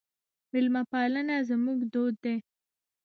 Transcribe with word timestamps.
میلمه 0.51 0.81
پالنه 0.91 1.35
زموږ 1.49 1.79
دود 1.93 2.15
دی. 2.23 2.35